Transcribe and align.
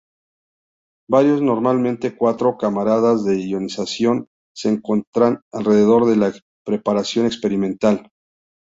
Varios, 1.07 1.43
normalmente 1.43 2.17
cuatro, 2.17 2.57
cámaras 2.57 3.23
de 3.23 3.39
ionización 3.39 4.29
se 4.51 4.69
encuentran 4.69 5.41
alrededor 5.53 6.07
de 6.07 6.15
la 6.15 6.33
preparación 6.65 7.27
experimental. 7.27 8.09